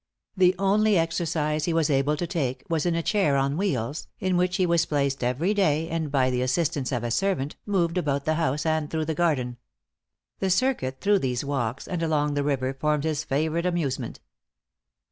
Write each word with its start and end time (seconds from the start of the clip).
The 0.35 0.55
only 0.57 0.97
exercise 0.97 1.65
he 1.65 1.73
was 1.73 1.91
able 1.91 2.17
to 2.17 2.25
take, 2.25 2.63
was 2.67 2.87
in 2.87 2.95
a 2.95 3.03
chair 3.03 3.37
on 3.37 3.55
wheels, 3.55 4.07
in 4.17 4.35
which 4.35 4.55
he 4.57 4.65
was 4.65 4.87
placed 4.87 5.23
every 5.23 5.53
day, 5.53 5.89
and 5.89 6.11
by 6.11 6.31
the 6.31 6.41
assistance 6.41 6.91
of 6.91 7.03
a 7.03 7.11
servant, 7.11 7.55
moved 7.67 7.99
about 7.99 8.25
the 8.25 8.33
house, 8.33 8.65
and 8.65 8.89
through 8.89 9.05
the 9.05 9.13
garden. 9.13 9.57
The 10.39 10.49
circuit 10.49 11.01
through 11.01 11.19
these 11.19 11.45
walks 11.45 11.87
and 11.87 12.01
along 12.01 12.33
the 12.33 12.43
river, 12.43 12.73
formed 12.73 13.03
his 13.03 13.23
favorite 13.23 13.67
amusement. 13.67 14.21